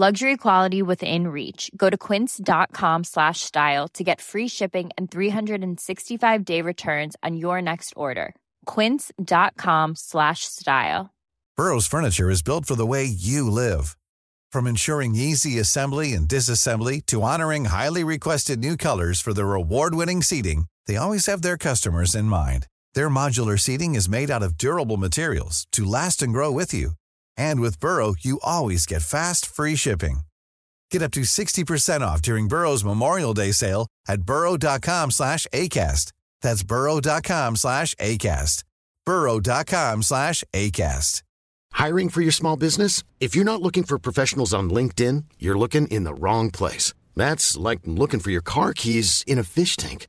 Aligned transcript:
Luxury 0.00 0.36
quality 0.36 0.80
within 0.80 1.26
reach. 1.26 1.72
Go 1.76 1.90
to 1.90 1.98
quince.com 1.98 3.02
slash 3.02 3.40
style 3.40 3.88
to 3.94 4.04
get 4.04 4.20
free 4.20 4.46
shipping 4.46 4.90
and 4.96 5.10
365 5.10 6.44
day 6.44 6.62
returns 6.62 7.16
on 7.24 7.36
your 7.36 7.60
next 7.60 7.94
order. 7.96 8.36
Quince.com 8.64 9.96
slash 9.96 10.44
style. 10.44 11.10
Burrow's 11.56 11.88
furniture 11.88 12.30
is 12.30 12.44
built 12.44 12.64
for 12.64 12.76
the 12.76 12.86
way 12.86 13.06
you 13.06 13.50
live. 13.50 13.96
From 14.52 14.68
ensuring 14.68 15.16
easy 15.16 15.58
assembly 15.58 16.12
and 16.12 16.28
disassembly 16.28 17.04
to 17.06 17.24
honoring 17.24 17.64
highly 17.64 18.04
requested 18.04 18.60
new 18.60 18.76
colors 18.76 19.20
for 19.20 19.34
their 19.34 19.52
award-winning 19.52 20.22
seating, 20.22 20.66
they 20.86 20.96
always 20.96 21.26
have 21.26 21.42
their 21.42 21.56
customers 21.56 22.14
in 22.14 22.26
mind. 22.26 22.68
Their 22.94 23.10
modular 23.10 23.58
seating 23.58 23.96
is 23.96 24.08
made 24.08 24.30
out 24.30 24.44
of 24.44 24.56
durable 24.56 24.96
materials 24.96 25.66
to 25.72 25.84
last 25.84 26.22
and 26.22 26.32
grow 26.32 26.52
with 26.52 26.72
you. 26.72 26.92
And 27.38 27.60
with 27.60 27.80
Burrow, 27.80 28.14
you 28.20 28.38
always 28.42 28.84
get 28.84 29.02
fast, 29.02 29.46
free 29.46 29.76
shipping. 29.76 30.20
Get 30.90 31.02
up 31.02 31.12
to 31.12 31.20
60% 31.20 32.00
off 32.02 32.20
during 32.20 32.48
Burrow's 32.48 32.84
Memorial 32.84 33.32
Day 33.32 33.52
sale 33.52 33.86
at 34.08 34.22
burrow.com 34.22 35.10
slash 35.10 35.46
ACAST. 35.54 36.12
That's 36.42 36.62
burrow.com 36.62 37.56
slash 37.56 37.94
ACAST. 37.94 38.64
burrow.com 39.06 40.02
slash 40.02 40.44
ACAST. 40.52 41.22
Hiring 41.72 42.08
for 42.08 42.22
your 42.22 42.32
small 42.32 42.56
business? 42.56 43.04
If 43.20 43.34
you're 43.36 43.44
not 43.44 43.62
looking 43.62 43.84
for 43.84 43.98
professionals 43.98 44.52
on 44.52 44.70
LinkedIn, 44.70 45.24
you're 45.38 45.58
looking 45.58 45.86
in 45.88 46.04
the 46.04 46.14
wrong 46.14 46.50
place. 46.50 46.94
That's 47.14 47.56
like 47.56 47.80
looking 47.84 48.20
for 48.20 48.30
your 48.30 48.42
car 48.42 48.72
keys 48.74 49.22
in 49.26 49.38
a 49.38 49.44
fish 49.44 49.76
tank. 49.76 50.08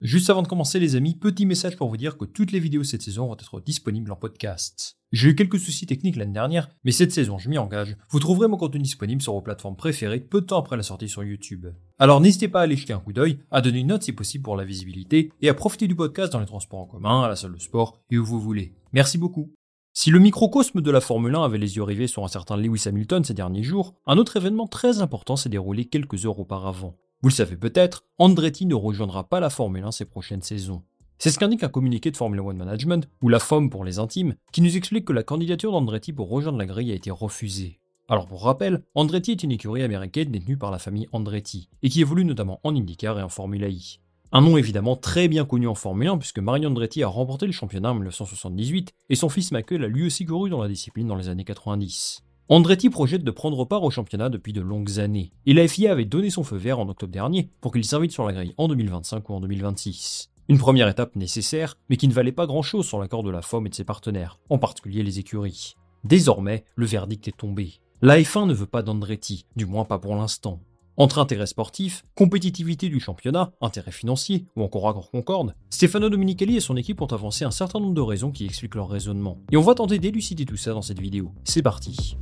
Juste 0.00 0.30
avant 0.30 0.40
de 0.40 0.48
commencer 0.48 0.80
les 0.80 0.96
amis, 0.96 1.14
petit 1.14 1.44
message 1.44 1.76
pour 1.76 1.90
vous 1.90 1.98
dire 1.98 2.16
que 2.16 2.24
toutes 2.24 2.52
les 2.52 2.58
vidéos 2.58 2.84
cette 2.84 3.02
saison 3.02 3.26
vont 3.26 3.34
être 3.34 3.60
disponibles 3.60 4.10
en 4.10 4.16
podcast. 4.16 4.96
J'ai 5.12 5.28
eu 5.28 5.34
quelques 5.34 5.58
soucis 5.58 5.84
techniques 5.84 6.16
l'année 6.16 6.32
dernière, 6.32 6.70
mais 6.84 6.90
cette 6.90 7.12
saison, 7.12 7.36
je 7.36 7.50
m'y 7.50 7.58
engage, 7.58 7.98
vous 8.08 8.18
trouverez 8.18 8.48
mon 8.48 8.56
contenu 8.56 8.80
disponible 8.80 9.20
sur 9.20 9.34
vos 9.34 9.42
plateformes 9.42 9.76
préférées 9.76 10.20
peu 10.20 10.40
de 10.40 10.46
temps 10.46 10.58
après 10.58 10.78
la 10.78 10.82
sortie 10.82 11.10
sur 11.10 11.22
YouTube. 11.22 11.66
Alors 11.98 12.22
n'hésitez 12.22 12.48
pas 12.48 12.60
à 12.60 12.62
aller 12.62 12.76
jeter 12.76 12.94
un 12.94 13.00
coup 13.00 13.12
d'œil, 13.12 13.40
à 13.50 13.60
donner 13.60 13.80
une 13.80 13.88
note 13.88 14.02
si 14.02 14.14
possible 14.14 14.42
pour 14.42 14.56
la 14.56 14.64
visibilité, 14.64 15.32
et 15.42 15.50
à 15.50 15.54
profiter 15.54 15.86
du 15.86 15.94
podcast 15.94 16.32
dans 16.32 16.40
les 16.40 16.46
transports 16.46 16.80
en 16.80 16.86
commun, 16.86 17.22
à 17.22 17.28
la 17.28 17.36
salle 17.36 17.52
de 17.52 17.60
sport, 17.60 18.00
et 18.10 18.16
où 18.16 18.24
vous 18.24 18.40
voulez. 18.40 18.72
Merci 18.94 19.18
beaucoup. 19.18 19.52
Si 19.92 20.10
le 20.10 20.18
microcosme 20.18 20.80
de 20.80 20.90
la 20.90 21.02
Formule 21.02 21.34
1 21.34 21.44
avait 21.44 21.58
les 21.58 21.76
yeux 21.76 21.82
rivés 21.82 22.06
sur 22.06 22.24
un 22.24 22.28
certain 22.28 22.56
Lewis 22.56 22.84
Hamilton 22.86 23.22
ces 23.22 23.34
derniers 23.34 23.64
jours, 23.64 23.96
un 24.06 24.16
autre 24.16 24.38
événement 24.38 24.66
très 24.66 25.02
important 25.02 25.36
s'est 25.36 25.50
déroulé 25.50 25.84
quelques 25.84 26.24
heures 26.24 26.38
auparavant. 26.38 26.96
Vous 27.22 27.28
le 27.28 27.34
savez 27.34 27.56
peut-être, 27.56 28.06
Andretti 28.16 28.64
ne 28.64 28.74
rejoindra 28.74 29.28
pas 29.28 29.40
la 29.40 29.50
Formule 29.50 29.84
1 29.84 29.92
ces 29.92 30.06
prochaines 30.06 30.40
saisons. 30.40 30.82
C'est 31.18 31.30
ce 31.30 31.38
qu'indique 31.38 31.62
un 31.62 31.68
communiqué 31.68 32.10
de 32.10 32.16
Formula 32.16 32.42
One 32.42 32.56
Management, 32.56 33.10
ou 33.20 33.28
la 33.28 33.38
FOM 33.38 33.68
pour 33.68 33.84
les 33.84 33.98
intimes, 33.98 34.36
qui 34.52 34.62
nous 34.62 34.74
explique 34.74 35.04
que 35.04 35.12
la 35.12 35.22
candidature 35.22 35.70
d'Andretti 35.70 36.14
pour 36.14 36.30
rejoindre 36.30 36.56
la 36.56 36.64
grille 36.64 36.92
a 36.92 36.94
été 36.94 37.10
refusée. 37.10 37.78
Alors 38.08 38.26
pour 38.26 38.42
rappel, 38.44 38.84
Andretti 38.94 39.32
est 39.32 39.42
une 39.42 39.52
écurie 39.52 39.82
américaine 39.82 40.30
détenue 40.30 40.56
par 40.56 40.70
la 40.70 40.78
famille 40.78 41.08
Andretti, 41.12 41.68
et 41.82 41.90
qui 41.90 42.00
évolue 42.00 42.24
notamment 42.24 42.58
en 42.64 42.74
IndyCar 42.74 43.18
et 43.18 43.22
en 43.22 43.28
Formula 43.28 43.68
I. 43.68 44.00
Un 44.32 44.40
nom 44.40 44.56
évidemment 44.56 44.96
très 44.96 45.28
bien 45.28 45.44
connu 45.44 45.68
en 45.68 45.74
Formule 45.74 46.08
1 46.08 46.16
puisque 46.16 46.38
Mario 46.38 46.70
Andretti 46.70 47.02
a 47.02 47.08
remporté 47.08 47.44
le 47.44 47.52
championnat 47.52 47.90
en 47.90 47.94
1978 47.96 48.94
et 49.10 49.14
son 49.14 49.28
fils 49.28 49.52
Michael 49.52 49.84
a 49.84 49.88
lui 49.88 50.06
aussi 50.06 50.24
couru 50.24 50.48
dans 50.48 50.62
la 50.62 50.68
discipline 50.68 51.08
dans 51.08 51.16
les 51.16 51.28
années 51.28 51.44
90. 51.44 52.22
Andretti 52.52 52.90
projette 52.90 53.22
de 53.22 53.30
prendre 53.30 53.64
part 53.64 53.84
au 53.84 53.90
championnat 53.90 54.28
depuis 54.28 54.52
de 54.52 54.60
longues 54.60 54.98
années, 54.98 55.30
et 55.46 55.54
la 55.54 55.68
FIA 55.68 55.92
avait 55.92 56.04
donné 56.04 56.30
son 56.30 56.42
feu 56.42 56.56
vert 56.56 56.80
en 56.80 56.88
octobre 56.88 57.12
dernier 57.12 57.48
pour 57.60 57.72
qu'il 57.72 57.84
s'invite 57.84 58.10
sur 58.10 58.26
la 58.26 58.32
grille 58.32 58.54
en 58.58 58.66
2025 58.66 59.30
ou 59.30 59.34
en 59.34 59.40
2026. 59.40 60.32
Une 60.48 60.58
première 60.58 60.88
étape 60.88 61.14
nécessaire, 61.14 61.78
mais 61.88 61.96
qui 61.96 62.08
ne 62.08 62.12
valait 62.12 62.32
pas 62.32 62.48
grand-chose 62.48 62.88
sur 62.88 62.98
l'accord 62.98 63.22
de 63.22 63.30
la 63.30 63.40
FOM 63.40 63.68
et 63.68 63.70
de 63.70 63.74
ses 63.76 63.84
partenaires, 63.84 64.40
en 64.48 64.58
particulier 64.58 65.04
les 65.04 65.20
écuries. 65.20 65.76
Désormais, 66.02 66.64
le 66.74 66.86
verdict 66.86 67.28
est 67.28 67.36
tombé. 67.36 67.74
La 68.02 68.18
F1 68.18 68.48
ne 68.48 68.54
veut 68.54 68.66
pas 68.66 68.82
d'Andretti, 68.82 69.46
du 69.54 69.64
moins 69.64 69.84
pas 69.84 70.00
pour 70.00 70.16
l'instant. 70.16 70.58
Entre 70.96 71.18
intérêt 71.18 71.46
sportif, 71.46 72.04
compétitivité 72.14 72.88
du 72.88 73.00
championnat, 73.00 73.52
intérêt 73.60 73.92
financier 73.92 74.46
ou 74.56 74.62
encore 74.62 74.88
accord 74.88 75.10
concorde, 75.10 75.54
Stefano 75.70 76.10
Dominicali 76.10 76.56
et 76.56 76.60
son 76.60 76.76
équipe 76.76 77.00
ont 77.00 77.06
avancé 77.06 77.44
un 77.44 77.50
certain 77.50 77.80
nombre 77.80 77.94
de 77.94 78.00
raisons 78.00 78.32
qui 78.32 78.44
expliquent 78.44 78.74
leur 78.74 78.88
raisonnement. 78.88 79.38
Et 79.50 79.56
on 79.56 79.62
va 79.62 79.74
tenter 79.74 79.98
d'élucider 79.98 80.44
tout 80.44 80.56
ça 80.56 80.72
dans 80.72 80.82
cette 80.82 81.00
vidéo. 81.00 81.32
C'est 81.44 81.62
parti. 81.62 82.16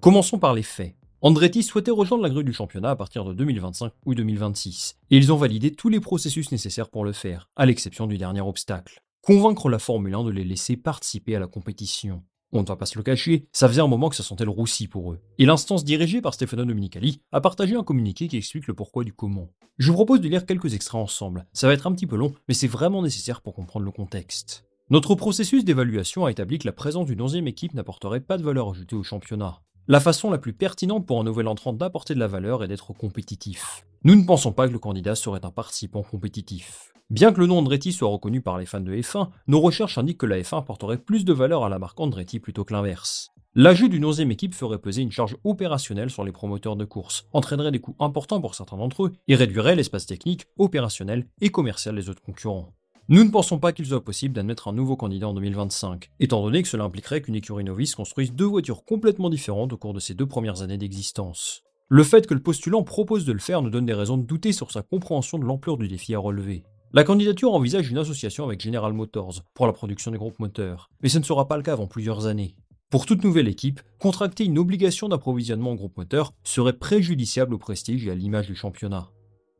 Commençons 0.00 0.38
par 0.38 0.54
les 0.54 0.62
faits. 0.62 0.96
Andretti 1.22 1.62
souhaitait 1.62 1.90
rejoindre 1.90 2.22
la 2.22 2.28
grille 2.28 2.44
du 2.44 2.52
championnat 2.52 2.90
à 2.90 2.96
partir 2.96 3.24
de 3.24 3.32
2025 3.32 3.92
ou 4.04 4.14
2026, 4.14 4.98
et 5.10 5.16
ils 5.16 5.32
ont 5.32 5.36
validé 5.36 5.74
tous 5.74 5.88
les 5.88 6.00
processus 6.00 6.52
nécessaires 6.52 6.90
pour 6.90 7.04
le 7.04 7.12
faire, 7.12 7.48
à 7.56 7.64
l'exception 7.64 8.06
du 8.06 8.18
dernier 8.18 8.42
obstacle. 8.42 9.00
Convaincre 9.22 9.70
la 9.70 9.78
Formule 9.78 10.14
1 10.14 10.24
de 10.24 10.30
les 10.30 10.44
laisser 10.44 10.76
participer 10.76 11.34
à 11.36 11.40
la 11.40 11.46
compétition. 11.46 12.22
On 12.56 12.62
ne 12.62 12.66
va 12.66 12.76
pas 12.76 12.86
se 12.86 12.96
le 12.96 13.02
cacher, 13.02 13.48
ça 13.50 13.66
faisait 13.66 13.80
un 13.80 13.88
moment 13.88 14.08
que 14.08 14.14
ça 14.14 14.22
sentait 14.22 14.44
le 14.44 14.50
roussi 14.50 14.86
pour 14.86 15.12
eux. 15.12 15.18
Et 15.38 15.44
l'instance 15.44 15.82
dirigée 15.82 16.20
par 16.20 16.34
Stefano 16.34 16.64
Dominicali 16.64 17.20
a 17.32 17.40
partagé 17.40 17.74
un 17.74 17.82
communiqué 17.82 18.28
qui 18.28 18.36
explique 18.36 18.68
le 18.68 18.74
pourquoi 18.74 19.02
du 19.02 19.12
comment. 19.12 19.50
Je 19.78 19.88
vous 19.88 19.96
propose 19.96 20.20
de 20.20 20.28
lire 20.28 20.46
quelques 20.46 20.72
extraits 20.72 21.02
ensemble. 21.02 21.46
Ça 21.52 21.66
va 21.66 21.72
être 21.72 21.88
un 21.88 21.92
petit 21.92 22.06
peu 22.06 22.14
long, 22.14 22.32
mais 22.46 22.54
c'est 22.54 22.68
vraiment 22.68 23.02
nécessaire 23.02 23.40
pour 23.40 23.54
comprendre 23.54 23.84
le 23.84 23.90
contexte. 23.90 24.66
Notre 24.88 25.16
processus 25.16 25.64
d'évaluation 25.64 26.26
a 26.26 26.30
établi 26.30 26.60
que 26.60 26.66
la 26.68 26.72
présence 26.72 27.06
d'une 27.06 27.22
onzième 27.22 27.48
équipe 27.48 27.74
n'apporterait 27.74 28.20
pas 28.20 28.38
de 28.38 28.44
valeur 28.44 28.70
ajoutée 28.70 28.94
au 28.94 29.02
championnat. 29.02 29.60
La 29.86 30.00
façon 30.00 30.30
la 30.30 30.38
plus 30.38 30.54
pertinente 30.54 31.04
pour 31.06 31.20
un 31.20 31.24
nouvel 31.24 31.46
entrant 31.46 31.74
d'apporter 31.74 32.14
de 32.14 32.18
la 32.18 32.26
valeur 32.26 32.64
est 32.64 32.68
d'être 32.68 32.94
compétitif. 32.94 33.84
Nous 34.02 34.14
ne 34.14 34.24
pensons 34.24 34.50
pas 34.50 34.66
que 34.66 34.72
le 34.72 34.78
candidat 34.78 35.14
serait 35.14 35.44
un 35.44 35.50
participant 35.50 36.02
compétitif. 36.02 36.94
Bien 37.10 37.34
que 37.34 37.40
le 37.40 37.46
nom 37.46 37.58
Andretti 37.58 37.92
soit 37.92 38.08
reconnu 38.08 38.40
par 38.40 38.56
les 38.56 38.64
fans 38.64 38.80
de 38.80 38.94
F1, 38.94 39.28
nos 39.46 39.60
recherches 39.60 39.98
indiquent 39.98 40.20
que 40.20 40.24
la 40.24 40.40
F1 40.40 40.60
apporterait 40.60 40.96
plus 40.96 41.26
de 41.26 41.34
valeur 41.34 41.64
à 41.64 41.68
la 41.68 41.78
marque 41.78 42.00
Andretti 42.00 42.40
plutôt 42.40 42.64
que 42.64 42.72
l'inverse. 42.72 43.28
L'ajout 43.54 43.88
d'une 43.88 44.06
onzième 44.06 44.30
équipe 44.30 44.54
ferait 44.54 44.78
peser 44.78 45.02
une 45.02 45.12
charge 45.12 45.36
opérationnelle 45.44 46.08
sur 46.08 46.24
les 46.24 46.32
promoteurs 46.32 46.76
de 46.76 46.86
course, 46.86 47.28
entraînerait 47.34 47.70
des 47.70 47.80
coûts 47.80 47.96
importants 48.00 48.40
pour 48.40 48.54
certains 48.54 48.78
d'entre 48.78 49.04
eux 49.04 49.12
et 49.28 49.34
réduirait 49.34 49.76
l'espace 49.76 50.06
technique, 50.06 50.46
opérationnel 50.56 51.26
et 51.42 51.50
commercial 51.50 51.94
des 51.94 52.08
autres 52.08 52.22
concurrents. 52.22 52.72
Nous 53.10 53.22
ne 53.22 53.28
pensons 53.28 53.58
pas 53.58 53.74
qu'il 53.74 53.84
soit 53.84 54.02
possible 54.02 54.34
d'admettre 54.34 54.66
un 54.66 54.72
nouveau 54.72 54.96
candidat 54.96 55.28
en 55.28 55.34
2025, 55.34 56.10
étant 56.20 56.42
donné 56.42 56.62
que 56.62 56.68
cela 56.68 56.84
impliquerait 56.84 57.20
qu'une 57.20 57.34
écurie 57.34 57.62
novice 57.62 57.94
construise 57.94 58.32
deux 58.32 58.46
voitures 58.46 58.82
complètement 58.86 59.28
différentes 59.28 59.74
au 59.74 59.76
cours 59.76 59.92
de 59.92 60.00
ses 60.00 60.14
deux 60.14 60.24
premières 60.24 60.62
années 60.62 60.78
d'existence. 60.78 61.62
Le 61.90 62.02
fait 62.02 62.26
que 62.26 62.32
le 62.32 62.40
postulant 62.40 62.82
propose 62.82 63.26
de 63.26 63.32
le 63.32 63.40
faire 63.40 63.60
nous 63.60 63.68
donne 63.68 63.84
des 63.84 63.92
raisons 63.92 64.16
de 64.16 64.24
douter 64.24 64.52
sur 64.52 64.70
sa 64.70 64.80
compréhension 64.80 65.38
de 65.38 65.44
l'ampleur 65.44 65.76
du 65.76 65.86
défi 65.86 66.14
à 66.14 66.18
relever. 66.18 66.64
La 66.94 67.04
candidature 67.04 67.52
envisage 67.52 67.90
une 67.90 67.98
association 67.98 68.46
avec 68.46 68.62
General 68.62 68.94
Motors 68.94 69.42
pour 69.52 69.66
la 69.66 69.74
production 69.74 70.10
des 70.10 70.16
groupes 70.16 70.38
moteurs, 70.38 70.88
mais 71.02 71.10
ce 71.10 71.18
ne 71.18 71.24
sera 71.24 71.46
pas 71.46 71.58
le 71.58 71.62
cas 71.62 71.74
avant 71.74 71.86
plusieurs 71.86 72.24
années. 72.24 72.56
Pour 72.88 73.04
toute 73.04 73.22
nouvelle 73.22 73.48
équipe, 73.48 73.82
contracter 73.98 74.46
une 74.46 74.58
obligation 74.58 75.10
d'approvisionnement 75.10 75.72
en 75.72 75.74
groupe 75.74 75.98
moteur 75.98 76.32
serait 76.42 76.78
préjudiciable 76.78 77.52
au 77.52 77.58
prestige 77.58 78.06
et 78.06 78.10
à 78.10 78.14
l'image 78.14 78.46
du 78.46 78.54
championnat. 78.54 79.10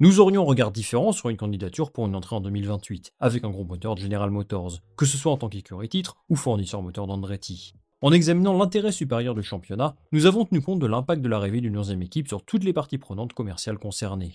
Nous 0.01 0.19
aurions 0.19 0.43
un 0.43 0.47
regard 0.47 0.73
différent 0.73 1.13
sur 1.13 1.29
une 1.29 1.37
candidature 1.37 1.93
pour 1.93 2.07
une 2.07 2.17
entrée 2.17 2.35
en 2.35 2.41
2028, 2.41 3.13
avec 3.21 3.45
un 3.45 3.51
groupe 3.51 3.69
moteur 3.69 3.95
de 3.95 4.01
General 4.01 4.29
Motors, 4.29 4.81
que 4.97 5.07
ce 5.07 5.17
soit 5.17 5.31
en 5.31 5.37
tant 5.37 5.49
qu'écurie 5.49 5.89
titre 5.89 6.17
ou 6.29 6.35
fournisseur 6.35 6.83
moteur 6.83 7.07
d'Andretti. 7.07 7.75
En 8.03 8.11
examinant 8.11 8.59
l'intérêt 8.59 8.91
supérieur 8.91 9.37
du 9.37 9.45
championnat, 9.45 9.95
nous 10.11 10.27
avons 10.27 10.47
tenu 10.47 10.61
compte 10.61 10.81
de 10.81 10.89
l'impact 10.89 11.23
de 11.23 11.29
l'arrivée 11.29 11.61
d'une 11.61 11.79
11 11.79 11.93
équipe 12.03 12.27
sur 12.27 12.45
toutes 12.45 12.65
les 12.65 12.73
parties 12.73 12.99
prenantes 12.99 13.35
commerciales 13.35 13.79
concernées. 13.79 14.35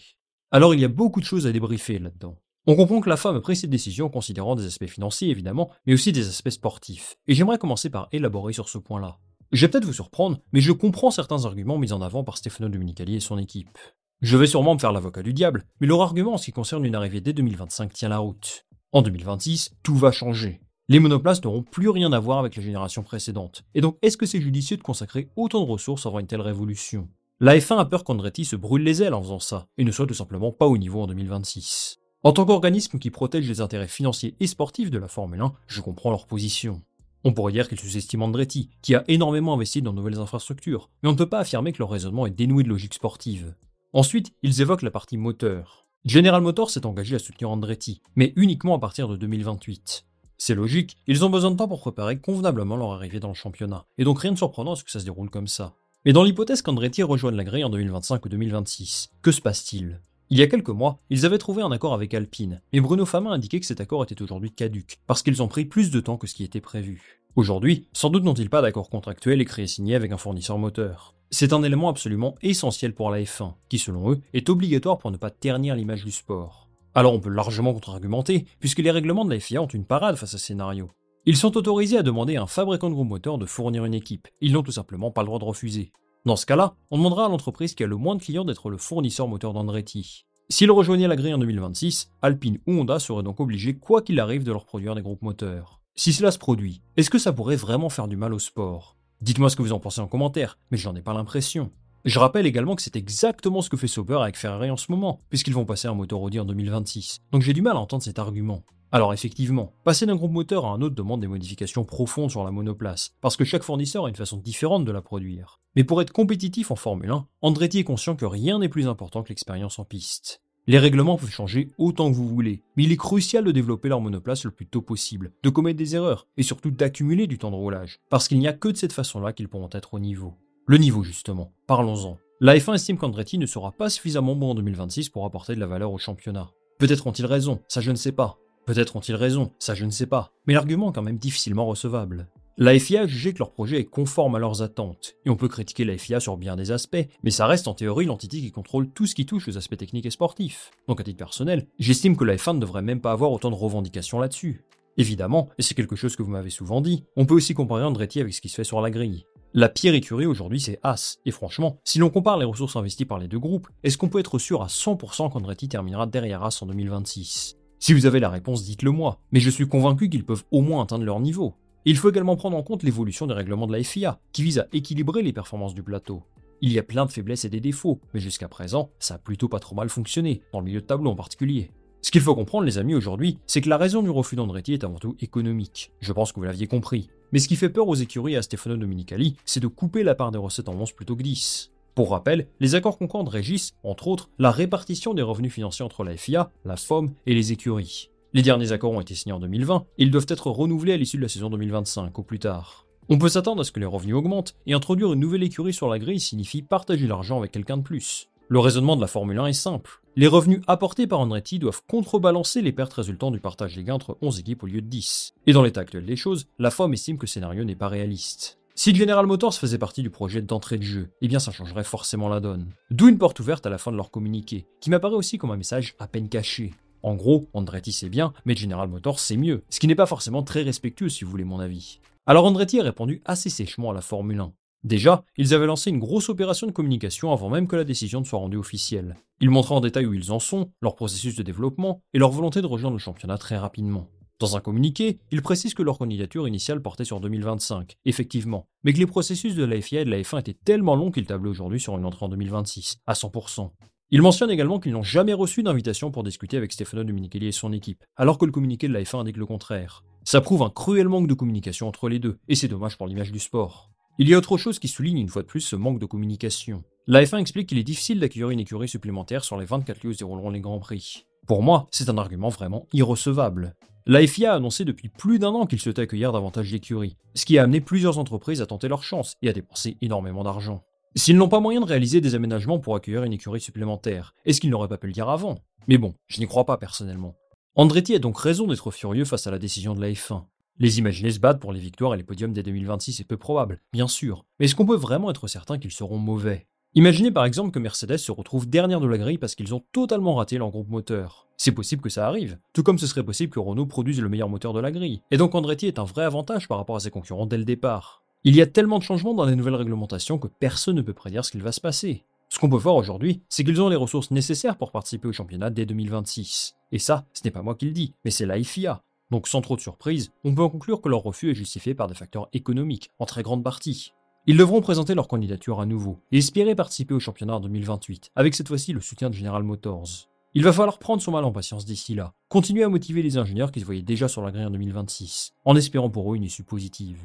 Alors 0.50 0.74
il 0.74 0.80
y 0.80 0.86
a 0.86 0.88
beaucoup 0.88 1.20
de 1.20 1.26
choses 1.26 1.46
à 1.46 1.52
débriefer 1.52 2.00
là-dedans. 2.00 2.38
On 2.66 2.78
comprend 2.78 3.02
que 3.02 3.10
la 3.10 3.18
femme 3.18 3.36
a 3.36 3.42
pris 3.42 3.58
cette 3.58 3.70
décision 3.70 4.06
en 4.06 4.10
considérant 4.10 4.56
des 4.56 4.66
aspects 4.66 4.88
financiers 4.88 5.30
évidemment, 5.30 5.72
mais 5.86 5.94
aussi 5.94 6.14
des 6.14 6.30
aspects 6.30 6.52
sportifs. 6.52 7.18
Et 7.28 7.34
j'aimerais 7.34 7.58
commencer 7.58 7.90
par 7.90 8.08
élaborer 8.14 8.54
sur 8.54 8.70
ce 8.70 8.78
point-là. 8.78 9.18
Je 9.52 9.66
vais 9.66 9.70
peut-être 9.70 9.86
vous 9.86 9.92
surprendre, 9.92 10.38
mais 10.54 10.62
je 10.62 10.72
comprends 10.72 11.12
certains 11.12 11.44
arguments 11.44 11.78
mis 11.78 11.92
en 11.92 12.02
avant 12.02 12.24
par 12.24 12.38
Stefano 12.38 12.70
Dominicali 12.70 13.16
et 13.16 13.20
son 13.20 13.38
équipe. 13.38 13.78
Je 14.22 14.36
vais 14.36 14.48
sûrement 14.48 14.74
me 14.74 14.80
faire 14.80 14.92
l'avocat 14.92 15.24
du 15.24 15.34
diable, 15.34 15.64
mais 15.80 15.88
leur 15.88 16.02
argument 16.02 16.34
en 16.34 16.38
ce 16.38 16.46
qui 16.46 16.52
concerne 16.52 16.84
une 16.84 16.96
arrivée 16.96 17.22
dès 17.22 17.32
2025 17.32 17.94
tient 17.94 18.10
la 18.10 18.18
route. 18.18 18.66
En 18.92 19.02
2026, 19.02 19.78
tout 19.82 19.96
va 19.96 20.12
changer. 20.12 20.60
Les 20.90 21.00
monoplaces 21.00 21.42
n'auront 21.42 21.64
plus 21.64 21.88
rien 21.88 22.12
à 22.12 22.20
voir 22.20 22.40
avec 22.40 22.58
la 22.58 22.62
génération 22.62 23.02
précédente. 23.02 23.64
Et 23.76 23.82
donc, 23.82 23.98
est-ce 24.02 24.18
que 24.18 24.26
c'est 24.26 24.42
judicieux 24.42 24.76
de 24.76 24.82
consacrer 24.82 25.30
autant 25.38 25.64
de 25.64 25.72
ressources 25.72 26.06
avant 26.06 26.20
une 26.20 26.28
telle 26.28 26.42
révolution? 26.42 27.08
La 27.40 27.58
F1 27.58 27.78
a 27.78 27.86
peur 27.86 28.04
qu'Andretti 28.04 28.44
se 28.44 28.58
brûle 28.58 28.84
les 28.84 29.02
ailes 29.02 29.14
en 29.14 29.22
faisant 29.22 29.40
ça, 29.40 29.68
et 29.78 29.86
ne 29.86 29.92
soit 29.92 30.08
tout 30.08 30.14
simplement 30.14 30.52
pas 30.52 30.68
au 30.68 30.78
niveau 30.78 31.02
en 31.02 31.08
2026. 31.08 31.96
En 32.24 32.34
tant 32.34 32.46
qu'organisme 32.46 33.00
qui 33.00 33.12
protège 33.12 33.48
les 33.48 33.62
intérêts 33.62 33.88
financiers 33.88 34.36
et 34.42 34.48
sportifs 34.48 34.92
de 34.92 34.98
la 34.98 35.08
Formule 35.08 35.40
1, 35.40 35.54
je 35.68 35.80
comprends 35.80 36.12
leur 36.12 36.28
position. 36.28 36.82
On 37.24 37.32
pourrait 37.32 37.54
dire 37.54 37.70
qu'ils 37.70 37.80
sous-estiment 37.80 38.26
Andretti, 38.26 38.70
qui 38.82 38.96
a 38.96 39.06
énormément 39.08 39.54
investi 39.54 39.82
dans 39.82 39.92
de 39.92 39.98
nouvelles 39.98 40.20
infrastructures, 40.20 40.90
mais 41.02 41.10
on 41.10 41.14
ne 41.14 41.18
peut 41.18 41.30
pas 41.30 41.40
affirmer 41.40 41.72
que 41.72 41.80
leur 41.80 41.90
raisonnement 41.90 42.26
est 42.26 42.32
dénoué 42.32 42.64
de 42.64 42.70
logique 42.70 42.96
sportive. 42.96 43.56
Ensuite, 43.92 44.34
ils 44.44 44.62
évoquent 44.62 44.84
la 44.84 44.92
partie 44.92 45.18
moteur. 45.18 45.88
General 46.06 46.42
Motors 46.42 46.70
s'est 46.70 46.86
engagé 46.86 47.16
à 47.16 47.20
soutenir 47.20 47.50
Andretti, 47.50 48.04
mais 48.16 48.34
uniquement 48.36 48.76
à 48.76 48.80
partir 48.80 49.08
de 49.08 49.16
2028. 49.16 50.06
C'est 50.38 50.54
logique, 50.54 50.98
ils 51.08 51.26
ont 51.26 51.32
besoin 51.32 51.50
de 51.50 51.56
temps 51.56 51.68
pour 51.68 51.82
préparer 51.82 52.20
convenablement 52.20 52.78
leur 52.78 52.92
arrivée 52.92 53.20
dans 53.20 53.30
le 53.30 53.34
championnat, 53.34 53.86
et 53.98 54.04
donc 54.04 54.20
rien 54.20 54.32
de 54.32 54.38
surprenant 54.38 54.74
à 54.74 54.76
ce 54.76 54.84
que 54.84 54.92
ça 54.92 55.00
se 55.00 55.06
déroule 55.06 55.32
comme 55.32 55.48
ça. 55.48 55.74
Mais 56.06 56.14
dans 56.14 56.24
l'hypothèse 56.24 56.62
qu'Andretti 56.62 57.02
rejoigne 57.02 57.36
la 57.36 57.44
grille 57.44 57.64
en 57.64 57.72
2025 57.72 58.24
ou 58.24 58.30
2026, 58.30 59.10
que 59.24 59.32
se 59.32 59.42
passe-t-il? 59.42 60.02
Il 60.30 60.38
y 60.38 60.44
a 60.44 60.48
quelques 60.48 60.70
mois, 60.70 61.00
ils 61.10 61.26
avaient 61.26 61.40
trouvé 61.40 61.64
un 61.64 61.72
accord 61.72 61.96
avec 61.96 62.14
Alpine, 62.14 62.62
mais 62.72 62.82
Bruno 62.82 63.08
Famin 63.08 63.32
indiquait 63.32 63.60
que 63.60 63.66
cet 63.66 63.82
accord 63.82 64.04
était 64.04 64.22
aujourd'hui 64.22 64.52
caduque, 64.52 65.00
parce 65.08 65.24
qu'ils 65.24 65.42
ont 65.42 65.48
pris 65.48 65.66
plus 65.66 65.90
de 65.90 66.00
temps 66.00 66.18
que 66.18 66.28
ce 66.28 66.36
qui 66.36 66.44
était 66.44 66.62
prévu. 66.62 67.24
Aujourd'hui, 67.40 67.88
sans 67.94 68.10
doute 68.10 68.26
n'ont-ils 68.26 68.50
pas 68.50 68.62
d'accord 68.62 68.90
contractuel 68.90 69.40
écrit 69.40 69.62
et 69.62 69.68
signé 69.68 69.96
avec 69.96 70.12
un 70.12 70.18
fournisseur 70.18 70.58
moteur. 70.58 71.16
C'est 71.32 71.54
un 71.54 71.64
élément 71.64 71.88
absolument 71.88 72.36
essentiel 72.42 72.94
pour 72.94 73.10
la 73.12 73.22
F1, 73.22 73.54
qui 73.70 73.80
selon 73.80 74.12
eux 74.12 74.20
est 74.34 74.50
obligatoire 74.50 74.98
pour 74.98 75.10
ne 75.10 75.16
pas 75.16 75.30
ternir 75.30 75.74
l'image 75.74 76.04
du 76.04 76.12
sport. 76.12 76.68
Alors 76.94 77.14
on 77.14 77.22
peut 77.22 77.30
largement 77.30 77.74
contre-argumenter, 77.74 78.46
puisque 78.60 78.80
les 78.80 78.92
règlements 78.92 79.24
de 79.24 79.34
la 79.34 79.40
FIA 79.40 79.62
ont 79.62 79.68
une 79.68 79.86
parade 79.86 80.18
face 80.18 80.34
à 80.34 80.38
ce 80.38 80.48
scénario. 80.48 80.90
Ils 81.26 81.38
sont 81.38 81.56
autorisés 81.56 81.98
à 81.98 82.04
demander 82.04 82.36
à 82.36 82.42
un 82.42 82.46
fabricant 82.46 82.90
de 82.90 82.96
gros 82.96 83.06
moteurs 83.06 83.38
de 83.38 83.46
fournir 83.46 83.86
une 83.86 83.94
équipe, 83.94 84.28
ils 84.42 84.52
n'ont 84.52 84.62
tout 84.62 84.74
simplement 84.74 85.10
pas 85.10 85.22
le 85.22 85.28
droit 85.28 85.40
de 85.40 85.46
refuser. 85.46 85.94
Dans 86.26 86.36
ce 86.36 86.46
cas-là, 86.46 86.76
on 86.92 86.98
demandera 86.98 87.28
à 87.28 87.30
l'entreprise 87.30 87.74
qui 87.74 87.86
a 87.86 87.88
le 87.88 87.96
moins 87.96 88.18
de 88.18 88.22
clients 88.22 88.44
d'être 88.44 88.70
le 88.70 88.76
fournisseur 88.76 89.30
moteur 89.30 89.54
d'Andretti. 89.54 90.26
S'ils 90.50 90.72
rejoignaient 90.72 91.08
la 91.08 91.16
grille 91.16 91.36
en 91.36 91.38
2026, 91.38 92.12
Alpine 92.22 92.60
ou 92.68 92.82
Honda 92.82 93.00
seraient 93.00 93.24
donc 93.24 93.40
obligés, 93.40 93.78
quoi 93.78 94.02
qu'il 94.02 94.20
arrive, 94.20 94.44
de 94.44 94.52
leur 94.52 94.66
produire 94.66 94.94
des 94.94 95.02
groupes 95.02 95.22
moteurs. 95.22 95.79
Si 96.00 96.14
cela 96.14 96.32
se 96.32 96.38
produit, 96.38 96.82
est-ce 96.96 97.10
que 97.10 97.18
ça 97.18 97.34
pourrait 97.34 97.58
vraiment 97.58 97.90
faire 97.90 98.08
du 98.08 98.16
mal 98.16 98.34
au 98.34 98.40
sport? 98.40 98.96
Dites-moi 99.20 99.50
ce 99.50 99.58
que 99.58 99.62
vous 99.62 99.74
en 99.74 99.82
pensez 99.82 100.00
en 100.00 100.08
commentaire, 100.08 100.58
mais 100.72 100.78
j'en 100.78 100.96
ai 100.96 101.02
pas 101.02 101.14
l'impression. 101.14 101.74
Je 102.06 102.20
rappelle 102.20 102.46
également 102.46 102.78
que 102.78 102.82
c'est 102.82 102.96
exactement 102.96 103.62
ce 103.62 103.70
que 103.70 103.76
fait 103.76 103.90
Sauber 103.90 104.18
avec 104.22 104.38
Ferrari 104.38 104.72
en 104.72 104.78
ce 104.78 104.94
moment, 104.94 105.20
puisqu'ils 105.28 105.54
vont 105.54 105.66
passer 105.66 105.90
un 105.90 105.94
moteur 105.94 106.22
Audi 106.22 106.40
en 106.40 106.46
2026. 106.46 107.20
Donc 107.34 107.42
j'ai 107.42 107.52
du 107.52 107.62
mal 107.62 107.76
à 107.76 107.80
entendre 107.82 108.02
cet 108.02 108.18
argument. 108.18 108.64
Alors 108.94 109.14
effectivement, 109.14 109.74
passer 109.84 110.06
d'un 110.06 110.16
groupe 110.16 110.32
moteur 110.32 110.66
à 110.66 110.70
un 110.70 110.82
autre 110.82 110.96
demande 110.96 111.20
des 111.20 111.28
modifications 111.28 111.84
profondes 111.84 112.32
sur 112.32 112.46
la 112.46 112.52
monoplace, 112.52 113.12
parce 113.20 113.36
que 113.36 113.44
chaque 113.44 113.64
fournisseur 113.64 114.06
a 114.06 114.10
une 114.10 114.16
façon 114.16 114.38
différente 114.38 114.86
de 114.86 114.94
la 114.94 115.02
produire. 115.02 115.60
Mais 115.76 115.84
pour 115.84 116.02
être 116.02 116.14
compétitif 116.14 116.72
en 116.72 116.78
Formule 116.78 117.12
1, 117.12 117.28
Andretti 117.42 117.80
est 117.80 117.84
conscient 117.84 118.16
que 118.16 118.24
rien 118.24 118.60
n'est 118.60 118.70
plus 118.70 118.88
important 118.88 119.22
que 119.22 119.30
l'expérience 119.30 119.80
en 119.80 119.84
piste. 119.84 120.42
Les 120.70 120.78
règlements 120.78 121.18
peuvent 121.18 121.32
changer 121.32 121.72
autant 121.80 122.12
que 122.12 122.16
vous 122.16 122.28
voulez, 122.28 122.62
mais 122.78 122.84
il 122.84 122.92
est 122.92 122.96
crucial 122.96 123.44
de 123.44 123.52
développer 123.52 123.90
leur 123.90 124.02
monoplace 124.02 124.44
le 124.46 124.52
plus 124.52 124.68
tôt 124.68 124.84
possible, 124.84 125.32
de 125.42 125.50
commettre 125.50 125.80
des 125.80 125.96
erreurs, 125.96 126.28
et 126.38 126.44
surtout 126.44 126.70
d'accumuler 126.70 127.26
du 127.26 127.40
temps 127.40 127.50
de 127.50 127.56
roulage, 127.56 128.02
parce 128.12 128.28
qu'il 128.28 128.38
n'y 128.38 128.48
a 128.48 128.54
que 128.54 128.68
de 128.68 128.78
cette 128.78 128.94
façon-là 128.94 129.34
qu'ils 129.34 129.48
pourront 129.48 129.72
être 129.72 129.96
au 129.96 130.00
niveau. 130.00 130.36
Le 130.68 130.78
niveau 130.78 131.02
justement, 131.02 131.54
parlons-en. 131.66 132.20
La 132.40 132.56
F1 132.56 132.76
estime 132.76 133.00
qu'Andretti 133.00 133.40
ne 133.40 133.48
sera 133.48 133.72
pas 133.72 133.90
suffisamment 133.90 134.36
bon 134.36 134.52
en 134.52 134.54
2026 134.54 135.10
pour 135.10 135.26
apporter 135.26 135.56
de 135.56 135.60
la 135.60 135.66
valeur 135.66 135.92
au 135.92 135.98
championnat. 135.98 136.52
Peut-être 136.78 137.08
ont-ils 137.08 137.26
raison, 137.26 137.64
ça 137.68 137.82
je 137.82 137.90
ne 137.90 137.96
sais 137.96 138.12
pas. 138.12 138.38
Peut-être 138.68 138.96
ont-ils 138.96 139.16
raison, 139.16 139.52
ça 139.58 139.74
je 139.74 139.86
ne 139.86 139.90
sais 139.90 140.06
pas, 140.06 140.34
mais 140.46 140.54
l'argument 140.54 140.92
est 140.92 140.94
quand 140.94 141.02
même 141.02 141.18
difficilement 141.18 141.66
recevable. 141.66 142.28
La 142.62 142.78
FIA 142.78 143.04
a 143.04 143.08
jugé 143.08 143.32
que 143.32 143.40
leur 143.40 143.54
projet 143.54 143.80
est 143.80 143.86
conforme 143.86 144.36
à 144.36 144.40
leurs 144.40 144.62
attentes, 144.62 145.16
et 145.26 145.30
on 145.30 145.38
peut 145.38 145.48
critiquer 145.48 145.86
la 145.86 145.98
FIA 145.98 146.20
sur 146.20 146.36
bien 146.36 146.58
des 146.58 146.72
aspects, 146.72 147.08
mais 147.24 147.32
ça 147.32 147.48
reste 147.48 147.70
en 147.70 147.74
théorie 147.74 148.06
l'entité 148.06 148.42
qui 148.42 148.52
contrôle 148.52 148.90
tout 148.90 149.06
ce 149.06 149.16
qui 149.16 149.26
touche 149.26 149.48
aux 149.48 149.58
aspects 149.58 149.78
techniques 149.78 150.06
et 150.06 150.12
sportifs. 150.12 150.72
Donc 150.90 151.00
à 151.00 151.06
titre 151.06 151.18
personnel, 151.18 151.68
j'estime 151.80 152.18
que 152.18 152.26
la 152.26 152.36
F1 152.36 152.56
ne 152.56 152.60
devrait 152.60 152.82
même 152.82 153.00
pas 153.00 153.14
avoir 153.14 153.32
autant 153.32 153.50
de 153.50 153.56
revendications 153.56 154.20
là-dessus. 154.20 154.66
Évidemment, 154.98 155.48
et 155.58 155.62
c'est 155.62 155.74
quelque 155.74 155.96
chose 155.96 156.18
que 156.18 156.22
vous 156.22 156.32
m'avez 156.32 156.50
souvent 156.50 156.82
dit, 156.82 157.06
on 157.16 157.26
peut 157.26 157.34
aussi 157.34 157.54
comparer 157.54 157.86
Andretti 157.86 158.20
avec 158.20 158.34
ce 158.34 158.42
qui 158.42 158.50
se 158.50 158.56
fait 158.56 158.66
sur 158.66 158.82
la 158.82 158.92
grille. 158.92 159.24
La 159.54 159.70
pire 159.70 159.94
écurie 159.94 160.26
aujourd'hui 160.26 160.60
c'est 160.60 160.82
As, 160.84 161.20
et 161.26 161.32
franchement, 161.32 161.78
si 161.86 161.98
l'on 161.98 162.10
compare 162.10 162.40
les 162.40 162.46
ressources 162.46 162.76
investies 162.76 163.06
par 163.06 163.20
les 163.20 163.30
deux 163.30 163.40
groupes, 163.40 163.70
est-ce 163.84 163.98
qu'on 163.98 164.10
peut 164.10 164.20
être 164.20 164.38
sûr 164.38 164.64
à 164.64 164.68
100% 164.68 165.32
qu'Andretti 165.32 165.70
terminera 165.70 166.08
derrière 166.08 166.44
As 166.44 166.62
en 166.62 166.66
2026 166.66 167.56
si 167.82 167.94
vous 167.94 168.06
avez 168.06 168.20
la 168.20 168.30
réponse, 168.30 168.66
dites-le 168.66 168.92
moi, 168.92 169.22
mais 169.32 169.40
je 169.40 169.50
suis 169.50 169.66
convaincu 169.66 170.10
qu'ils 170.10 170.26
peuvent 170.26 170.44
au 170.52 170.60
moins 170.60 170.84
atteindre 170.84 171.06
leur 171.06 171.22
niveau. 171.22 171.56
Il 171.86 171.98
faut 171.98 172.10
également 172.10 172.36
prendre 172.36 172.58
en 172.58 172.64
compte 172.64 172.84
l'évolution 172.84 173.28
des 173.28 173.34
règlements 173.34 173.68
de 173.68 173.76
la 173.76 173.84
FIA, 173.84 174.20
qui 174.32 174.44
vise 174.44 174.60
à 174.60 174.68
équilibrer 174.74 175.22
les 175.22 175.34
performances 175.34 175.74
du 175.74 175.84
plateau. 175.84 176.24
Il 176.62 176.74
y 176.74 176.80
a 176.80 176.84
plein 176.84 177.06
de 177.06 177.12
faiblesses 177.12 177.46
et 177.46 177.50
des 177.50 177.62
défauts, 177.62 178.02
mais 178.14 178.20
jusqu'à 178.20 178.50
présent, 178.50 178.90
ça 179.00 179.16
a 179.16 179.18
plutôt 179.18 179.48
pas 179.48 179.60
trop 179.60 179.76
mal 179.76 179.90
fonctionné, 179.90 180.42
dans 180.52 180.60
le 180.60 180.66
milieu 180.66 180.82
de 180.82 180.86
tableau 180.86 181.12
en 181.12 181.16
particulier. 181.16 181.72
Ce 182.02 182.12
qu'il 182.12 182.22
faut 182.22 182.36
comprendre, 182.36 182.66
les 182.66 182.78
amis, 182.78 182.96
aujourd'hui, 182.96 183.40
c'est 183.46 183.62
que 183.62 183.70
la 183.70 183.78
raison 183.78 184.02
du 184.02 184.10
refus 184.10 184.36
d'Andretti 184.36 184.74
est 184.74 184.84
avant 184.84 185.00
tout 185.00 185.16
économique. 185.20 185.92
Je 186.00 186.14
pense 186.14 186.32
que 186.32 186.40
vous 186.40 186.46
l'aviez 186.46 186.68
compris. 186.68 187.10
Mais 187.32 187.40
ce 187.40 187.48
qui 187.48 187.56
fait 187.56 187.70
peur 187.70 187.88
aux 187.88 187.96
écuries 187.96 188.34
et 188.34 188.38
à 188.38 188.42
Stefano 188.42 188.78
Dominicali, 188.78 189.36
c'est 189.46 189.60
de 189.60 189.68
couper 189.68 190.04
la 190.04 190.16
part 190.16 190.32
des 190.32 190.38
recettes 190.38 190.70
en 190.70 190.76
11 190.76 190.94
plutôt 190.94 191.16
que 191.16 191.24
10. 191.24 191.72
Pour 191.96 192.12
rappel, 192.12 192.48
les 192.60 192.76
accords 192.76 192.98
concordent 192.98 193.28
régissent, 193.28 193.74
entre 193.84 194.08
autres, 194.08 194.30
la 194.40 194.52
répartition 194.52 195.14
des 195.14 195.22
revenus 195.22 195.54
financiers 195.54 195.84
entre 195.84 196.04
la 196.04 196.16
FIA, 196.16 196.52
la 196.64 196.78
FOM 196.78 197.12
et 197.26 197.34
les 197.34 197.52
écuries. 197.52 198.10
Les 198.32 198.44
derniers 198.44 198.72
accords 198.72 198.92
ont 198.92 199.02
été 199.02 199.16
signés 199.16 199.34
en 199.34 199.40
2020 199.40 199.86
et 199.98 200.04
ils 200.04 200.12
doivent 200.12 200.28
être 200.30 200.52
renouvelés 200.52 200.94
à 200.94 200.98
l'issue 200.98 201.18
de 201.18 201.24
la 201.24 201.28
saison 201.28 201.50
2025 201.50 202.16
ou 202.16 202.24
plus 202.24 202.38
tard. 202.38 202.86
On 203.10 203.18
peut 203.18 203.30
s'attendre 203.30 203.62
à 203.62 203.64
ce 203.64 203.72
que 203.72 203.80
les 203.80 203.88
revenus 203.88 204.16
augmentent 204.16 204.56
et 204.68 204.74
introduire 204.74 205.14
une 205.14 205.20
nouvelle 205.20 205.42
écurie 205.42 205.74
sur 205.74 205.90
la 205.90 205.98
grille 205.98 206.20
signifie 206.20 206.62
partager 206.62 207.08
l'argent 207.08 207.40
avec 207.40 207.52
quelqu'un 207.52 207.78
de 207.78 207.82
plus. 207.82 208.30
Le 208.48 208.60
raisonnement 208.60 208.96
de 208.96 209.02
la 209.02 209.08
Formule 209.08 209.40
1 209.40 209.48
est 209.48 209.54
simple. 209.54 210.02
Les 210.16 210.28
revenus 210.28 210.62
apportés 210.68 211.08
par 211.08 211.20
Andretti 211.20 211.58
doivent 211.58 211.82
contrebalancer 211.88 212.62
les 212.62 212.72
pertes 212.72 212.94
résultant 212.94 213.32
du 213.32 213.40
partage 213.40 213.76
des 213.76 213.84
gains 213.84 213.96
entre 213.96 214.18
11 214.22 214.40
équipes 214.40 214.62
au 214.62 214.68
lieu 214.68 214.82
de 214.82 214.88
10. 214.88 215.34
Et 215.48 215.54
dans 215.54 215.64
l'état 215.64 215.82
actuel 215.82 216.06
des 216.06 216.16
choses, 216.16 216.48
la 216.60 216.70
FOM 216.70 216.94
estime 216.94 217.18
que 217.18 217.24
le 217.24 217.28
scénario 217.28 217.64
n'est 217.64 217.76
pas 217.76 217.88
réaliste. 217.88 218.60
Si 218.76 218.94
General 218.94 219.26
Motors 219.26 219.56
faisait 219.56 219.80
partie 219.80 220.04
du 220.04 220.12
projet 220.12 220.44
d'entrée 220.44 220.78
de 220.78 220.84
jeu, 220.84 221.10
eh 221.22 221.28
bien 221.28 221.40
ça 221.40 221.52
changerait 221.52 221.84
forcément 221.84 222.30
la 222.30 222.40
donne. 222.40 222.68
D'où 222.92 223.10
une 223.10 223.18
porte 223.18 223.40
ouverte 223.40 223.66
à 223.66 223.70
la 223.72 223.80
fin 223.80 223.92
de 223.92 223.98
leur 223.98 224.12
communiqué, 224.12 224.68
qui 224.82 224.92
m'apparaît 224.92 225.16
aussi 225.16 225.38
comme 225.40 225.52
un 225.52 225.58
message 225.58 225.96
à 226.00 226.08
peine 226.08 226.30
caché. 226.30 226.74
En 227.04 227.16
gros, 227.16 227.48
Andretti 227.54 227.92
c'est 227.92 228.10
bien, 228.10 228.34
mais 228.46 228.56
General 228.56 228.88
Motors 228.88 229.20
c'est 229.20 229.38
mieux, 229.38 229.64
ce 229.70 229.80
qui 229.80 229.88
n'est 229.88 229.96
pas 229.96 230.06
forcément 230.06 230.44
très 230.44 230.62
respectueux 230.62 231.10
si 231.10 231.24
vous 231.24 231.32
voulez 231.32 231.44
mon 231.44 231.60
avis. 231.60 232.00
Alors 232.26 232.46
Andretti 232.46 232.80
a 232.80 232.84
répondu 232.84 233.22
assez 233.26 233.50
sèchement 233.50 233.92
à 233.92 233.94
la 233.94 234.02
Formule 234.02 234.40
1. 234.40 234.54
Déjà, 234.84 235.24
ils 235.38 235.54
avaient 235.54 235.66
lancé 235.66 235.90
une 235.90 236.00
grosse 236.00 236.30
opération 236.30 236.66
de 236.66 236.72
communication 236.72 237.34
avant 237.34 237.50
même 237.50 237.68
que 237.68 237.76
la 237.76 237.84
décision 237.84 238.22
ne 238.22 238.26
soit 238.26 238.40
rendue 238.40 238.58
officielle. 238.58 239.16
Ils 239.42 239.50
montraient 239.50 239.76
en 239.76 239.82
détail 239.82 240.06
où 240.06 240.14
ils 240.14 240.32
en 240.32 240.40
sont, 240.40 240.72
leur 240.82 240.96
processus 240.96 241.36
de 241.36 241.44
développement 241.44 242.02
et 242.14 242.20
leur 242.20 242.32
volonté 242.32 242.62
de 242.62 242.68
rejoindre 242.68 242.96
le 242.96 243.02
championnat 243.02 243.38
très 243.38 243.58
rapidement. 243.58 244.08
Dans 244.40 244.56
un 244.56 244.62
communiqué, 244.62 245.20
ils 245.32 245.42
précisent 245.42 245.74
que 245.74 245.84
leur 245.84 245.98
candidature 245.98 246.48
initiale 246.48 246.82
portait 246.82 247.04
sur 247.04 247.20
2025, 247.20 247.98
effectivement, 248.06 248.68
mais 248.86 248.94
que 248.94 249.00
les 249.00 249.06
processus 249.06 249.54
de 249.54 249.66
la 249.66 249.82
FIA 249.82 250.02
et 250.02 250.06
de 250.06 250.10
la 250.10 250.22
F1 250.22 250.40
étaient 250.40 250.54
tellement 250.54 250.96
longs 250.96 251.12
qu'ils 251.12 251.26
tablaient 251.26 251.50
aujourd'hui 251.50 251.82
sur 251.82 251.98
une 251.98 252.06
entrée 252.06 252.26
en 252.26 252.30
2026, 252.30 253.00
à 253.06 253.14
100%. 253.14 253.70
Ils 254.12 254.24
mentionnent 254.24 254.50
également 254.50 254.80
qu'ils 254.80 254.94
n'ont 254.94 255.04
jamais 255.04 255.34
reçu 255.34 255.62
d'invitation 255.62 256.10
pour 256.10 256.24
discuter 256.24 256.58
avec 256.58 256.72
Stefano 256.72 257.04
Dominichelli 257.04 257.48
et 257.48 257.52
son 257.52 257.72
équipe, 257.72 258.04
alors 258.16 258.40
que 258.40 258.46
le 258.46 258.52
communiqué 258.52 258.88
de 258.88 258.94
la 258.94 259.04
F1 259.04 259.20
indique 259.20 259.38
le 259.38 259.46
contraire. 259.46 260.04
Ça 260.24 260.42
prouve 260.42 260.64
un 260.64 260.72
cruel 260.72 261.08
manque 261.08 261.28
de 261.28 261.36
communication 261.36 261.88
entre 261.88 262.10
les 262.10 262.18
deux, 262.18 262.40
et 262.48 262.56
c'est 262.56 262.68
dommage 262.68 262.98
pour 262.98 263.06
l'image 263.06 263.32
du 263.32 263.38
sport. 263.38 263.92
Il 264.18 264.28
y 264.28 264.34
a 264.34 264.38
autre 264.40 264.58
chose 264.58 264.80
qui 264.80 264.88
souligne 264.88 265.20
une 265.20 265.30
fois 265.30 265.44
de 265.44 265.48
plus 265.48 265.62
ce 265.62 265.76
manque 265.76 266.00
de 266.00 266.08
communication. 266.08 266.84
La 267.06 267.24
F1 267.24 267.38
explique 267.38 267.70
qu'il 267.70 267.78
est 267.78 267.84
difficile 267.84 268.20
d'accueillir 268.20 268.50
une 268.50 268.60
écurie 268.60 268.90
supplémentaire 268.90 269.44
sur 269.44 269.58
les 269.58 269.66
24 269.66 270.04
lieux 270.04 270.10
où 270.10 270.14
se 270.14 270.18
dérouleront 270.18 270.50
les 270.50 270.60
Grands 270.60 270.80
Prix. 270.80 271.26
Pour 271.46 271.62
moi, 271.62 271.88
c'est 271.92 272.10
un 272.10 272.18
argument 272.18 272.50
vraiment 272.50 272.88
irrecevable. 272.94 273.76
La 274.08 274.26
FIA 274.26 274.54
a 274.54 274.56
annoncé 274.56 274.86
depuis 274.86 275.10
plus 275.10 275.38
d'un 275.38 275.50
an 275.50 275.68
qu'il 275.68 275.80
souhaitait 275.80 276.02
accueillir 276.02 276.32
davantage 276.32 276.72
d'écuries, 276.72 277.16
ce 277.36 277.46
qui 277.46 277.60
a 277.60 277.64
amené 277.64 277.80
plusieurs 277.80 278.18
entreprises 278.18 278.62
à 278.62 278.66
tenter 278.66 278.88
leur 278.88 279.04
chance 279.04 279.36
et 279.44 279.50
à 279.50 279.54
dépenser 279.54 279.98
énormément 280.02 280.44
d'argent. 280.44 280.84
S'ils 281.16 281.38
n'ont 281.38 281.50
pas 281.50 281.60
moyen 281.60 281.82
de 281.82 281.86
réaliser 281.86 282.22
des 282.22 282.36
aménagements 282.36 282.78
pour 282.78 282.96
accueillir 282.96 283.24
une 283.24 283.34
écurie 283.34 283.60
supplémentaire, 283.60 284.36
est-ce 284.46 284.62
qu'ils 284.62 284.70
n'auraient 284.70 284.88
pas 284.88 285.00
pu 285.00 285.08
le 285.08 285.14
dire 285.14 285.28
avant? 285.28 285.58
Mais 285.88 285.98
bon, 285.98 286.14
je 286.28 286.40
n'y 286.40 286.46
crois 286.46 286.66
pas 286.66 286.78
personnellement. 286.78 287.36
Andretti 287.76 288.14
a 288.14 288.20
donc 288.20 288.38
raison 288.38 288.68
d'être 288.68 288.92
furieux 288.92 289.26
face 289.26 289.48
à 289.48 289.52
la 289.52 289.58
décision 289.58 289.96
de 289.96 290.02
la 290.02 290.12
F1. 290.12 290.44
Les 290.78 291.00
imaginés 291.00 291.32
se 291.32 291.40
battent 291.40 291.60
pour 291.60 291.74
les 291.74 291.80
victoires 291.80 292.14
et 292.14 292.18
les 292.18 292.24
podiums 292.24 292.54
dès 292.54 292.62
2026 292.62 293.20
est 293.20 293.24
peu 293.24 293.38
probable, 293.38 293.82
bien 293.92 294.08
sûr, 294.08 294.46
mais 294.60 294.66
est-ce 294.66 294.76
qu'on 294.76 294.86
peut 294.86 294.96
vraiment 294.96 295.32
être 295.32 295.48
certain 295.48 295.80
qu'ils 295.80 295.92
seront 295.92 296.20
mauvais? 296.20 296.68
Imaginez 296.94 297.32
par 297.32 297.46
exemple 297.46 297.72
que 297.72 297.80
Mercedes 297.80 298.18
se 298.18 298.32
retrouve 298.32 298.70
dernière 298.70 299.00
de 299.00 299.08
la 299.08 299.18
grille 299.18 299.38
parce 299.38 299.56
qu'ils 299.56 299.74
ont 299.74 299.84
totalement 299.92 300.36
raté 300.36 300.58
leur 300.58 300.70
groupe 300.70 300.90
moteur. 300.90 301.48
C'est 301.58 301.72
possible 301.72 302.02
que 302.02 302.10
ça 302.10 302.28
arrive, 302.28 302.60
tout 302.74 302.84
comme 302.84 303.00
ce 303.00 303.08
serait 303.08 303.24
possible 303.24 303.52
que 303.52 303.60
Renault 303.60 303.88
produise 303.88 304.22
le 304.22 304.30
meilleur 304.30 304.50
moteur 304.50 304.74
de 304.74 304.80
la 304.80 304.92
grille. 304.92 305.22
Et 305.32 305.38
donc 305.38 305.54
Andretti 305.56 305.88
est 305.88 306.00
un 306.00 306.04
vrai 306.04 306.24
avantage 306.24 306.68
par 306.68 306.78
rapport 306.78 306.96
à 306.96 307.00
ses 307.00 307.12
concurrents 307.12 307.46
dès 307.46 307.58
le 307.58 307.66
départ. 307.66 308.24
Il 308.46 308.56
y 308.56 308.62
a 308.62 308.66
tellement 308.66 309.00
de 309.00 309.04
changements 309.04 309.34
dans 309.34 309.44
les 309.44 309.58
nouvelles 309.58 309.76
réglementations 309.76 310.38
que 310.38 310.48
personne 310.48 310.96
ne 310.96 311.02
peut 311.02 311.14
prédire 311.14 311.44
ce 311.44 311.52
qu'il 311.52 311.62
va 311.62 311.74
se 311.74 311.82
passer. 311.82 312.24
Ce 312.48 312.58
qu'on 312.58 312.70
peut 312.70 312.78
voir 312.78 312.96
aujourd'hui, 312.96 313.42
c'est 313.50 313.66
qu'ils 313.66 313.82
ont 313.82 313.90
les 313.90 313.98
ressources 313.98 314.32
nécessaires 314.32 314.78
pour 314.78 314.94
participer 314.94 315.28
au 315.28 315.34
championnat 315.34 315.70
dès 315.70 315.86
2026. 315.86 316.78
Et 316.94 317.00
ça, 317.00 317.26
ce 317.34 317.42
n'est 317.44 317.52
pas 317.52 317.64
moi 317.64 317.76
qui 317.76 317.88
le 317.88 317.92
dis, 317.92 318.14
mais 318.24 318.32
c'est 318.32 318.46
la 318.46 318.64
FIA. 318.64 319.04
Donc 319.30 319.50
sans 319.50 319.60
trop 319.60 319.76
de 319.76 319.82
surprise, 319.82 320.32
on 320.46 320.56
peut 320.56 320.62
en 320.62 320.70
conclure 320.70 321.02
que 321.02 321.10
leur 321.10 321.22
refus 321.22 321.52
est 321.52 321.54
justifié 321.54 321.94
par 321.94 322.08
des 322.08 322.16
facteurs 322.16 322.48
économiques, 322.54 323.12
en 323.20 323.26
très 323.26 323.44
grande 323.44 323.62
partie. 323.62 324.14
Ils 324.48 324.56
devront 324.56 324.80
présenter 324.80 325.16
leur 325.16 325.28
candidature 325.28 325.82
à 325.82 325.86
nouveau 325.86 326.22
et 326.32 326.38
espérer 326.38 326.76
participer 326.76 327.14
au 327.14 327.20
championnat 327.20 327.58
en 327.58 327.60
2028, 327.60 328.32
avec 328.38 328.56
cette 328.56 328.70
fois-ci 328.70 328.94
le 328.94 329.02
soutien 329.02 329.30
de 329.30 329.36
General 329.36 329.64
Motors. 329.64 330.30
Il 330.54 330.64
va 330.64 330.72
falloir 330.72 330.98
prendre 330.98 331.22
son 331.22 331.34
mal 331.34 331.44
en 331.44 331.52
patience 331.52 331.84
d'ici 331.84 332.16
là, 332.16 332.34
continuer 332.48 332.84
à 332.84 332.90
motiver 332.90 333.22
les 333.22 333.38
ingénieurs 333.38 333.74
qui 333.74 333.82
se 333.82 333.86
voyaient 333.86 334.02
déjà 334.02 334.30
sur 334.30 334.42
la 334.42 334.52
grille 334.52 334.66
en 334.66 334.72
2026, 334.72 335.56
en 335.66 335.76
espérant 335.76 336.10
pour 336.10 336.32
eux 336.32 336.38
une 336.38 336.44
issue 336.44 336.64
positive. 336.64 337.20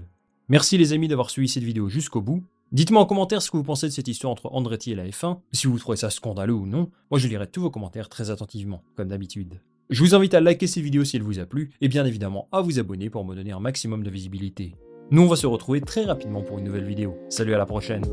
Merci 0.50 0.76
les 0.76 0.92
amis 0.92 1.08
d'avoir 1.08 1.30
suivi 1.30 1.48
cette 1.48 1.62
vidéo 1.62 1.88
jusqu'au 1.88 2.20
bout. 2.20 2.44
Dites-moi 2.70 3.00
en 3.00 3.06
commentaire 3.06 3.40
ce 3.40 3.50
que 3.50 3.56
vous 3.56 3.62
pensez 3.62 3.86
de 3.86 3.92
cette 3.92 4.08
histoire 4.08 4.30
entre 4.30 4.52
Andretti 4.52 4.92
et 4.92 4.94
la 4.94 5.06
F1, 5.06 5.38
si 5.52 5.66
vous 5.66 5.78
trouvez 5.78 5.96
ça 5.96 6.10
scandaleux 6.10 6.52
ou 6.52 6.66
non. 6.66 6.90
Moi 7.10 7.18
je 7.18 7.28
lirai 7.28 7.46
tous 7.46 7.62
vos 7.62 7.70
commentaires 7.70 8.10
très 8.10 8.30
attentivement, 8.30 8.82
comme 8.94 9.08
d'habitude. 9.08 9.60
Je 9.88 10.02
vous 10.02 10.14
invite 10.14 10.34
à 10.34 10.42
liker 10.42 10.66
cette 10.66 10.82
vidéo 10.82 11.02
si 11.02 11.16
elle 11.16 11.22
vous 11.22 11.38
a 11.38 11.46
plu, 11.46 11.70
et 11.80 11.88
bien 11.88 12.04
évidemment 12.04 12.48
à 12.52 12.60
vous 12.60 12.78
abonner 12.78 13.08
pour 13.08 13.24
me 13.24 13.34
donner 13.34 13.52
un 13.52 13.60
maximum 13.60 14.02
de 14.02 14.10
visibilité. 14.10 14.74
Nous 15.10 15.22
on 15.22 15.28
va 15.28 15.36
se 15.36 15.46
retrouver 15.46 15.80
très 15.80 16.04
rapidement 16.04 16.42
pour 16.42 16.58
une 16.58 16.64
nouvelle 16.64 16.84
vidéo. 16.84 17.16
Salut 17.30 17.54
à 17.54 17.58
la 17.58 17.66
prochaine 17.66 18.04